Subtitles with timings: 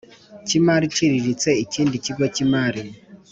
[0.47, 2.81] cy imari iciriritse ikindi kigo cy imari